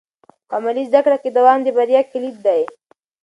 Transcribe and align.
په 0.47 0.53
عملي 0.59 0.83
زده 0.89 0.99
کړه 1.05 1.17
کې 1.23 1.29
دوام 1.37 1.59
د 1.63 1.67
بریا 1.77 2.01
کلید 2.11 2.37
دی. 2.45 2.61